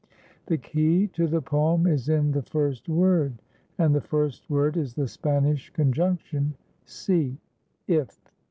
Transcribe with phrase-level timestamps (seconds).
[0.47, 3.39] The key to the poem is in the first word,
[3.77, 6.55] and the first word is the Spanish conjunction
[6.87, 7.37] Si
[7.87, 8.19] (if).